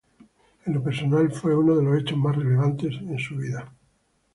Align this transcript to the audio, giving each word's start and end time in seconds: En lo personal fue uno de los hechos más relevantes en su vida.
En 0.65 0.73
lo 0.73 0.81
personal 0.81 1.31
fue 1.31 1.55
uno 1.55 1.75
de 1.77 1.83
los 1.83 2.01
hechos 2.01 2.17
más 2.17 2.35
relevantes 2.35 2.95
en 2.99 3.19
su 3.19 3.35
vida. 3.37 3.71